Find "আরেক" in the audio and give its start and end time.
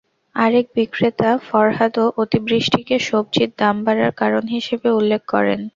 0.35-0.65